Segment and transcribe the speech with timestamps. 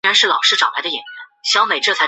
[0.03, 0.39] 粉丝名为
[1.79, 1.93] 甜酒。